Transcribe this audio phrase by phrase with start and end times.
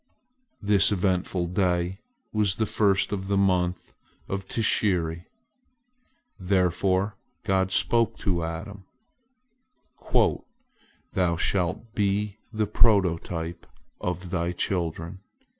[0.63, 1.99] This eventful day
[2.33, 3.93] was the first of the month
[4.27, 5.25] of Tishri.
[6.39, 8.85] Therefore God spoke to Adam:
[11.13, 13.67] "Thou shalt be the prototype
[13.99, 15.19] of thy children.